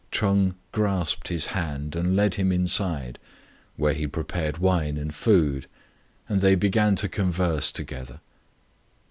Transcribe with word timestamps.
Ch'eng 0.11 0.55
grasped 0.71 1.27
his 1.27 1.45
hand 1.53 1.95
and 1.95 2.15
led 2.15 2.33
him 2.33 2.51
inside, 2.51 3.19
where 3.77 3.93
he 3.93 4.07
prepared 4.07 4.57
wine 4.57 4.97
and 4.97 5.13
food, 5.13 5.67
and 6.27 6.41
they 6.41 6.55
began 6.55 6.95
to 6.95 7.07
converse 7.07 7.71
together. 7.71 8.19